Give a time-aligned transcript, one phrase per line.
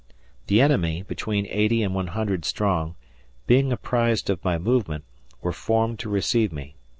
[0.47, 2.95] The enemy (between 80 and 100 strong),
[3.45, 5.03] being apprised of my movement,
[5.43, 6.75] were formed to receive me.